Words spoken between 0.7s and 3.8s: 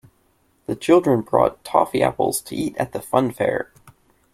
children bought toffee apples to eat at the funfair